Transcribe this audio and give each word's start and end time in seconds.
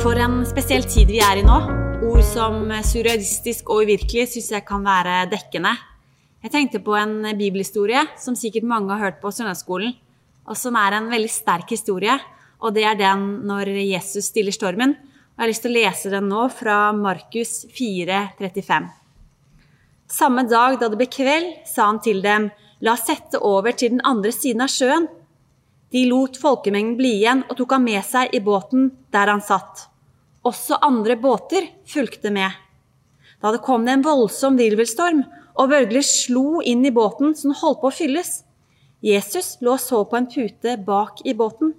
For 0.00 0.16
en 0.16 0.38
spesiell 0.48 0.86
tid 0.88 1.10
vi 1.12 1.18
er 1.20 1.42
i 1.42 1.44
nå. 1.44 1.56
Ord 2.08 2.22
som 2.24 2.70
surrealistisk 2.88 3.68
og 3.68 3.82
uvirkelig 3.84 4.30
syns 4.32 4.46
jeg 4.54 4.64
kan 4.64 4.80
være 4.80 5.26
dekkende. 5.28 5.74
Jeg 6.40 6.54
tenkte 6.54 6.80
på 6.80 6.94
en 6.96 7.18
bibelhistorie 7.36 8.06
som 8.16 8.38
sikkert 8.38 8.64
mange 8.70 8.94
har 8.94 9.02
hørt 9.02 9.18
på 9.20 9.28
søndagsskolen, 9.28 9.92
og 10.48 10.56
som 10.56 10.78
er 10.80 10.96
en 10.96 11.10
veldig 11.12 11.28
sterk 11.28 11.76
historie, 11.76 12.16
og 12.64 12.72
det 12.78 12.86
er 12.88 12.96
den 12.96 13.26
når 13.44 13.74
Jesus 13.76 14.30
stiller 14.32 14.56
stormen. 14.56 14.96
Og 14.96 15.36
jeg 15.36 15.44
har 15.44 15.52
lyst 15.52 15.66
til 15.66 15.74
å 15.74 15.76
lese 15.76 16.14
den 16.16 16.32
nå 16.32 16.48
fra 16.56 16.78
Markus 16.96 17.54
4, 17.68 18.22
35. 18.40 18.88
Samme 20.08 20.48
dag 20.48 20.80
da 20.80 20.88
det 20.88 21.02
ble 21.02 21.10
kveld, 21.12 21.52
sa 21.68 21.90
han 21.92 22.00
til 22.00 22.24
dem, 22.24 22.48
la 22.80 22.96
oss 22.96 23.04
sette 23.04 23.44
over 23.44 23.76
til 23.76 23.98
den 23.98 24.04
andre 24.08 24.32
siden 24.32 24.64
av 24.64 24.72
sjøen. 24.72 25.12
De 25.90 26.04
lot 26.06 26.36
folkemengden 26.38 26.96
bli 26.98 27.16
igjen 27.18 27.42
og 27.48 27.56
tok 27.58 27.74
ham 27.74 27.86
med 27.88 28.04
seg 28.06 28.34
i 28.36 28.40
båten 28.44 28.90
der 29.10 29.32
han 29.32 29.42
satt. 29.42 29.88
Også 30.46 30.78
andre 30.86 31.16
båter 31.20 31.66
fulgte 31.88 32.30
med. 32.32 32.50
Da 33.42 33.50
det 33.50 33.62
kom 33.64 33.84
det 33.84 33.96
en 33.96 34.04
voldsom 34.06 34.58
virvelstorm, 34.60 35.24
og 35.58 35.72
bølger 35.72 36.04
slo 36.06 36.60
inn 36.62 36.84
i 36.86 36.94
båten 36.94 37.34
den 37.36 37.56
holdt 37.58 37.80
på 37.82 37.90
å 37.90 37.94
fylles. 37.94 38.42
Jesus 39.04 39.56
lå 39.64 39.74
og 39.74 39.82
så 39.82 40.02
på 40.08 40.18
en 40.18 40.28
pute 40.30 40.76
bak 40.86 41.22
i 41.24 41.34
båten. 41.36 41.72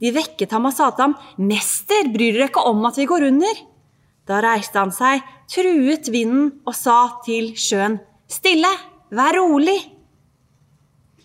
De 0.00 0.12
vekket 0.12 0.52
ham 0.52 0.68
og 0.68 0.74
sa 0.76 0.90
til 0.92 1.06
ham, 1.06 1.16
'Mester, 1.38 2.10
bryr 2.12 2.36
dere 2.36 2.48
ikke 2.50 2.66
om 2.68 2.84
at 2.86 2.98
vi 3.00 3.06
går 3.08 3.28
under?' 3.30 3.64
Da 4.26 4.40
reiste 4.40 4.78
han 4.78 4.92
seg, 4.92 5.20
truet 5.48 6.08
vinden 6.08 6.60
og 6.66 6.74
sa 6.74 7.20
til 7.24 7.52
sjøen, 7.56 7.98
'Stille, 8.28 8.72
vær 9.10 9.36
rolig.' 9.36 9.90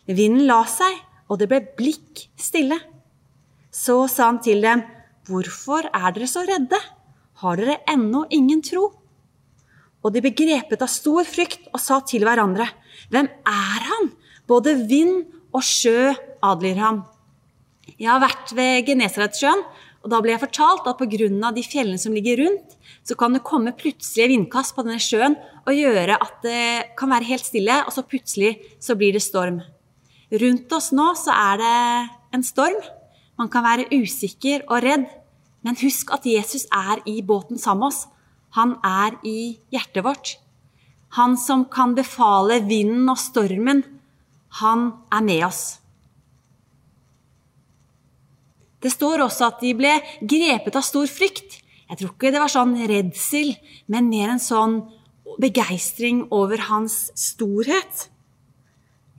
Vinden 0.07 0.47
la 0.47 0.63
seg, 0.65 0.95
og 1.29 1.39
det 1.39 1.49
ble 1.51 1.61
blikk 1.77 2.25
stille. 2.39 2.79
Så 3.69 4.01
sa 4.09 4.31
han 4.31 4.41
til 4.43 4.63
dem, 4.65 4.83
Hvorfor 5.29 5.85
er 5.93 6.13
dere 6.15 6.25
så 6.25 6.41
redde? 6.47 6.77
Har 7.43 7.59
dere 7.59 7.77
ennå 7.91 8.23
ingen 8.33 8.63
tro? 8.65 8.87
Og 10.01 10.15
de 10.15 10.23
ble 10.23 10.31
grepet 10.33 10.81
av 10.81 10.89
stor 10.89 11.27
frykt 11.27 11.67
og 11.69 11.81
sa 11.83 11.99
til 12.01 12.25
hverandre, 12.25 12.65
Hvem 13.13 13.29
er 13.29 13.85
han? 13.91 14.09
Både 14.49 14.73
vind 14.89 15.27
og 15.53 15.61
sjø 15.65 16.15
adlyder 16.41 16.81
ham. 16.81 17.03
Jeg 17.99 18.09
har 18.09 18.21
vært 18.23 18.53
ved 18.57 18.87
Genesaretsjøen, 18.87 19.61
og 19.99 20.11
da 20.13 20.19
ble 20.23 20.31
jeg 20.31 20.41
fortalt 20.41 20.87
at 20.87 20.97
pga. 20.97 21.51
de 21.53 21.63
fjellene 21.63 21.99
som 21.99 22.13
ligger 22.13 22.37
rundt, 22.41 22.77
så 23.03 23.15
kan 23.15 23.33
det 23.33 23.43
komme 23.43 23.75
plutselige 23.75 24.29
vindkast 24.29 24.75
på 24.75 24.85
denne 24.85 24.99
sjøen 24.99 25.35
og 25.65 25.73
gjøre 25.75 26.15
at 26.15 26.41
det 26.43 26.95
kan 26.97 27.09
være 27.09 27.29
helt 27.29 27.45
stille, 27.45 27.83
og 27.85 27.91
så 27.91 28.01
plutselig 28.01 28.57
så 28.79 28.95
blir 28.95 29.13
det 29.13 29.21
storm. 29.21 29.61
Rundt 30.29 30.73
oss 30.77 30.91
nå 30.93 31.07
så 31.17 31.33
er 31.33 31.61
det 31.61 31.77
en 32.37 32.45
storm. 32.45 32.77
Man 33.39 33.49
kan 33.49 33.65
være 33.65 33.87
usikker 33.95 34.67
og 34.67 34.83
redd, 34.85 35.07
men 35.65 35.79
husk 35.81 36.11
at 36.13 36.27
Jesus 36.29 36.67
er 36.69 37.01
i 37.09 37.21
båten 37.25 37.57
sammen 37.57 37.87
med 37.87 37.93
oss. 37.93 38.05
Han 38.57 38.75
er 38.85 39.17
i 39.25 39.57
hjertet 39.73 40.05
vårt. 40.05 40.37
Han 41.17 41.37
som 41.37 41.65
kan 41.65 41.95
befale 41.97 42.59
vinden 42.65 43.09
og 43.09 43.17
stormen, 43.17 43.83
han 44.61 44.91
er 45.13 45.25
med 45.25 45.45
oss. 45.45 45.63
Det 48.79 48.91
står 48.93 49.25
også 49.25 49.49
at 49.49 49.63
de 49.63 49.73
ble 49.77 49.91
grepet 50.21 50.77
av 50.77 50.85
stor 50.85 51.09
frykt. 51.09 51.59
Jeg 51.89 51.99
tror 51.99 52.13
ikke 52.13 52.31
det 52.31 52.41
var 52.41 52.53
sånn 52.53 52.77
redsel, 52.89 53.51
men 53.89 54.09
mer 54.11 54.35
en 54.35 54.41
sånn 54.41 54.79
begeistring 55.41 56.27
over 56.33 56.61
hans 56.69 57.09
storhet. 57.17 58.07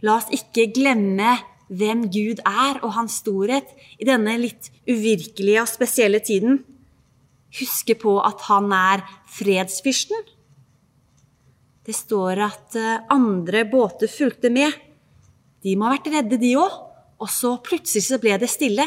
La 0.06 0.16
oss 0.16 0.28
ikke 0.32 0.70
glemme 0.74 1.36
hvem 1.70 2.06
Gud 2.10 2.42
er 2.42 2.80
og 2.82 2.94
hans 2.96 3.20
storhet 3.22 3.68
i 4.00 4.08
denne 4.08 4.34
litt 4.40 4.72
uvirkelige 4.88 5.62
og 5.62 5.70
spesielle 5.70 6.20
tiden. 6.24 6.62
Huske 7.60 7.96
på 7.98 8.16
at 8.22 8.42
han 8.48 8.70
er 8.74 9.04
fredsfyrsten. 9.30 10.18
Det 11.86 11.96
står 11.96 12.42
at 12.44 12.76
eh, 12.78 13.06
andre 13.10 13.64
båter 13.70 14.10
fulgte 14.10 14.50
med. 14.52 14.74
De 15.64 15.74
må 15.76 15.88
ha 15.88 15.96
vært 15.96 16.10
redde, 16.12 16.38
de 16.40 16.54
òg. 16.60 16.76
Og 17.20 17.28
så 17.28 17.56
plutselig 17.60 18.06
så 18.06 18.18
ble 18.20 18.36
det 18.40 18.48
stille. 18.48 18.86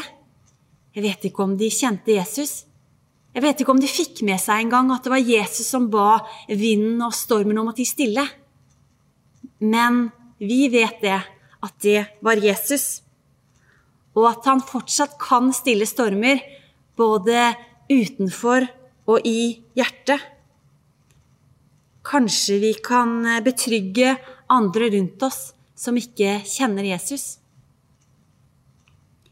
Jeg 0.94 1.04
vet 1.04 1.26
ikke 1.28 1.44
om 1.44 1.54
de 1.58 1.68
kjente 1.70 2.14
Jesus. 2.14 2.64
Jeg 3.34 3.42
vet 3.42 3.60
ikke 3.60 3.74
om 3.74 3.82
de 3.82 3.90
fikk 3.90 4.22
med 4.26 4.38
seg 4.42 4.62
en 4.62 4.72
gang 4.72 4.90
at 4.94 5.06
det 5.06 5.12
var 5.12 5.22
Jesus 5.22 5.66
som 5.70 5.88
ba 5.90 6.20
vinden 6.48 7.02
og 7.02 7.14
stormen 7.14 7.58
om 7.58 7.70
å 7.70 7.76
tie 7.76 7.88
stille. 7.88 8.24
Men 9.62 10.06
vi 10.46 10.68
vet 10.72 11.00
det, 11.02 11.20
at 11.64 11.74
det 11.82 12.04
var 12.24 12.40
Jesus. 12.40 13.02
Og 14.14 14.28
at 14.30 14.46
han 14.46 14.62
fortsatt 14.62 15.16
kan 15.20 15.50
stille 15.56 15.86
stormer, 15.88 16.42
både 16.96 17.54
utenfor 17.90 18.66
og 19.10 19.26
i 19.26 19.64
hjertet. 19.76 20.20
Kanskje 22.04 22.60
vi 22.60 22.74
kan 22.84 23.22
betrygge 23.44 24.14
andre 24.52 24.90
rundt 24.92 25.22
oss 25.24 25.54
som 25.74 25.96
ikke 25.98 26.38
kjenner 26.46 26.86
Jesus. 26.86 27.38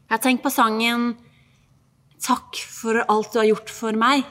Jeg 0.09 0.21
tenkt 0.21 0.43
på 0.43 0.51
sangen 0.53 1.13
'Takk 2.23 2.55
for 2.55 3.03
alt 3.09 3.33
du 3.33 3.39
har 3.39 3.49
gjort 3.49 3.69
for 3.69 3.91
meg'. 3.91 4.23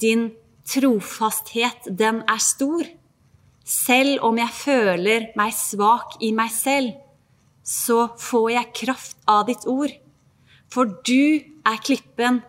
Din 0.00 0.32
trofasthet, 0.68 1.88
den 1.96 2.22
er 2.28 2.38
stor. 2.38 2.84
Selv 3.68 4.24
om 4.24 4.38
jeg 4.40 4.54
føler 4.56 5.28
meg 5.36 5.52
svak 5.52 6.16
i 6.24 6.32
meg 6.32 6.50
selv 6.54 6.96
så 7.68 8.06
får 8.16 8.50
jeg 8.54 8.76
kraft 8.82 9.18
av 9.28 9.44
ditt 9.48 9.66
ord. 9.68 9.92
For 10.72 10.88
du 11.04 11.44
er 11.68 11.82
klippen 11.84 12.40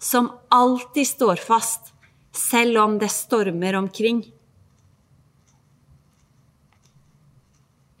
som 0.00 0.28
alltid 0.52 1.08
står 1.08 1.40
fast, 1.40 1.94
selv 2.36 2.82
om 2.82 2.98
det 3.00 3.08
stormer 3.12 3.78
omkring. 3.80 4.20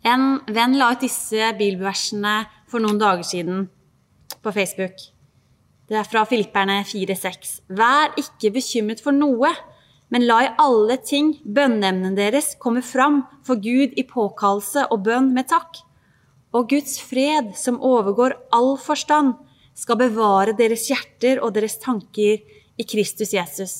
En 0.04 0.38
venn 0.46 0.76
la 0.78 0.92
ut 0.92 1.02
disse 1.04 1.52
bibelversene 1.58 2.36
for 2.68 2.84
noen 2.84 3.00
dager 3.00 3.26
siden 3.26 3.64
på 4.44 4.52
Facebook. 4.52 5.00
Det 5.88 5.96
er 5.96 6.08
fra 6.08 6.26
Filipperne 6.28 6.82
4,6. 6.84 7.58
Vær 7.72 8.12
ikke 8.20 8.52
bekymret 8.54 9.00
for 9.04 9.16
noe, 9.16 9.50
men 10.08 10.24
la 10.28 10.38
i 10.44 10.54
alle 10.62 10.96
ting 11.04 11.34
bønneemnene 11.44 12.16
deres 12.16 12.54
komme 12.62 12.82
fram 12.84 13.22
for 13.44 13.60
Gud 13.60 13.96
i 13.98 14.06
påkallelse 14.08 14.86
og 14.88 15.04
bønn 15.08 15.32
med 15.36 15.50
takk 15.50 15.82
og 16.56 16.70
Guds 16.70 16.96
fred, 17.04 17.52
som 17.56 17.80
overgår 17.84 18.36
all 18.56 18.76
forstand, 18.80 19.34
skal 19.76 19.98
bevare 20.00 20.56
deres 20.58 20.88
hjerter 20.88 21.42
og 21.44 21.52
deres 21.54 21.76
tanker 21.82 22.40
i 22.78 22.86
Kristus 22.88 23.34
Jesus. 23.36 23.74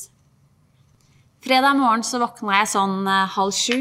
Fredag 1.43 1.79
morgen 1.79 2.03
så 2.03 2.19
våkna 2.21 2.59
jeg 2.59 2.71
sånn 2.73 3.07
eh, 3.07 3.31
halv 3.35 3.55
sju, 3.55 3.79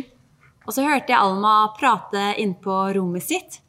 og 0.67 0.75
så 0.75 0.85
hørte 0.87 1.13
jeg 1.13 1.19
Alma 1.21 1.73
prate 1.79 2.33
innpå 2.41 2.77
rommet 2.97 3.25
sitt. 3.25 3.61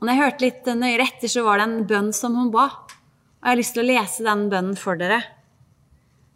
Og 0.00 0.06
når 0.06 0.14
jeg 0.14 0.22
hørte 0.22 0.44
litt 0.46 0.68
nøyere 0.78 1.06
etter, 1.06 1.30
så 1.30 1.44
var 1.46 1.60
det 1.60 1.66
en 1.68 1.86
bønn 1.88 2.10
som 2.16 2.36
hun 2.38 2.50
ba. 2.54 2.66
Og 2.66 3.42
jeg 3.42 3.50
har 3.50 3.58
lyst 3.58 3.76
til 3.76 3.82
å 3.82 3.88
lese 3.88 4.26
den 4.26 4.46
bønnen 4.50 4.78
for 4.78 4.98
dere. 4.98 5.20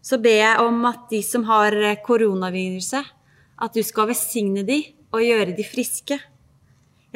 Så 0.06 0.20
ber 0.22 0.38
jeg 0.38 0.62
om 0.62 0.84
at 0.86 1.08
de 1.10 1.18
som 1.26 1.42
har 1.48 1.74
koronaviruset, 2.06 3.08
at 3.56 3.74
du 3.74 3.82
skal 3.82 4.12
velsigne 4.12 4.62
de 4.66 4.78
og 5.10 5.24
gjøre 5.24 5.56
de 5.56 5.64
friske. 5.66 6.18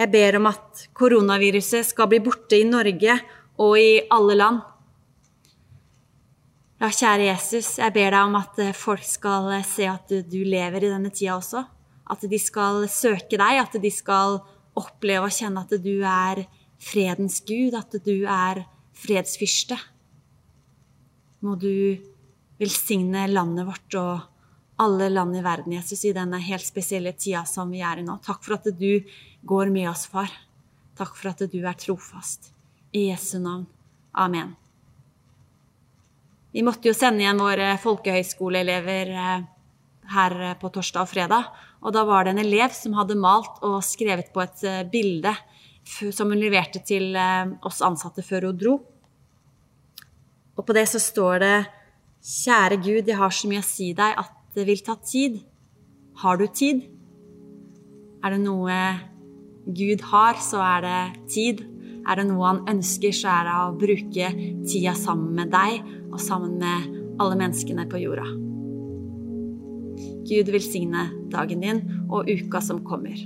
Jeg 0.00 0.10
ber 0.10 0.38
om 0.40 0.48
at 0.50 0.88
koronaviruset 0.96 1.86
skal 1.92 2.08
bli 2.10 2.18
borte 2.24 2.58
i 2.58 2.66
Norge 2.66 3.14
og 3.60 3.76
i 3.78 4.00
alle 4.10 4.36
land. 4.38 4.60
Ja, 6.80 6.88
kjære 6.88 7.26
Jesus, 7.28 7.74
jeg 7.76 7.92
ber 7.92 8.14
deg 8.14 8.22
om 8.24 8.38
at 8.38 8.58
eh, 8.64 8.72
folk 8.72 9.04
skal 9.04 9.50
eh, 9.52 9.66
se 9.68 9.84
at 9.84 10.14
du 10.32 10.38
lever 10.48 10.86
i 10.86 10.88
denne 10.88 11.10
tida 11.12 11.34
også. 11.36 11.60
At 12.10 12.24
de 12.24 12.38
skal 12.40 12.86
søke 12.88 13.36
deg, 13.36 13.60
at 13.60 13.76
de 13.82 13.90
skal 13.92 14.38
oppleve 14.80 15.28
og 15.28 15.34
kjenne 15.36 15.60
at 15.60 15.74
du 15.84 16.00
er 16.00 16.46
fredens 16.80 17.42
gud, 17.44 17.76
at 17.76 17.98
du 18.00 18.24
er 18.24 18.62
fredsfyrste. 18.96 19.76
Må 21.44 21.58
du 21.60 22.00
velsigne 22.60 23.24
landet 23.30 23.66
vårt 23.68 23.96
og 23.98 24.30
alle 24.80 25.10
land 25.12 25.36
i 25.36 25.42
verden, 25.44 25.74
Jesus, 25.76 26.04
i 26.08 26.14
denne 26.16 26.38
helt 26.40 26.64
spesielle 26.64 27.12
tida 27.12 27.42
som 27.48 27.72
vi 27.72 27.82
er 27.84 28.00
i 28.00 28.04
nå. 28.06 28.16
Takk 28.24 28.44
for 28.46 28.56
at 28.56 28.68
du 28.78 29.02
går 29.44 29.72
med 29.72 29.90
oss, 29.90 30.06
far. 30.08 30.30
Takk 30.96 31.16
for 31.16 31.32
at 31.32 31.44
du 31.52 31.58
er 31.60 31.76
trofast. 31.76 32.52
I 32.96 33.10
Jesu 33.10 33.38
navn. 33.38 33.66
Amen. 34.12 34.54
Vi 36.50 36.64
måtte 36.66 36.88
jo 36.88 36.94
sende 36.96 37.22
igjen 37.22 37.38
våre 37.38 37.74
folkehøyskoleelever 37.78 39.12
eh, 39.14 39.42
her 40.16 40.36
på 40.58 40.70
torsdag 40.74 41.04
og 41.04 41.10
fredag. 41.12 41.50
Og 41.84 41.94
da 41.94 42.02
var 42.08 42.26
det 42.26 42.34
en 42.34 42.42
elev 42.42 42.72
som 42.74 42.96
hadde 42.98 43.18
malt 43.20 43.60
og 43.66 43.78
skrevet 43.86 44.32
på 44.34 44.42
et 44.42 44.64
eh, 44.66 44.86
bilde 44.90 45.34
som 46.12 46.32
hun 46.32 46.40
leverte 46.40 46.82
til 46.86 47.14
eh, 47.16 47.52
oss 47.68 47.80
ansatte 47.86 48.24
før 48.26 48.48
hun 48.48 48.58
dro. 48.58 48.78
Og 50.56 50.66
på 50.66 50.76
det 50.76 50.88
så 50.90 51.00
står 51.00 51.38
det 51.44 51.54
Kjære 52.20 52.76
Gud, 52.84 53.06
jeg 53.08 53.16
har 53.16 53.32
så 53.32 53.48
mye 53.48 53.62
å 53.62 53.64
si 53.64 53.94
deg 53.96 54.18
at 54.20 54.32
det 54.52 54.66
vil 54.68 54.82
ta 54.84 54.98
tid. 55.00 55.38
Har 56.20 56.36
du 56.36 56.44
tid? 56.52 56.82
Er 58.20 58.34
det 58.34 58.42
noe 58.42 58.76
Gud 59.64 60.04
har, 60.10 60.36
så 60.44 60.60
er 60.60 60.84
det 60.84 61.00
tid. 61.32 61.64
Er 62.04 62.20
det 62.20 62.26
noe 62.28 62.44
han 62.44 62.60
ønsker, 62.68 63.16
så 63.16 63.32
er 63.32 63.48
det 63.48 63.56
å 63.56 63.72
bruke 63.80 64.28
tida 64.68 64.92
sammen 65.00 65.32
med 65.38 65.52
deg 65.54 65.80
og 66.10 66.20
sammen 66.20 66.58
med 66.60 66.92
alle 67.20 67.40
menneskene 67.40 67.88
på 67.88 68.02
jorda. 68.04 68.28
Gud 70.28 70.52
velsigne 70.52 71.08
dagen 71.32 71.64
din 71.64 71.86
og 72.10 72.28
uka 72.28 72.60
som 72.60 72.84
kommer. 72.84 73.16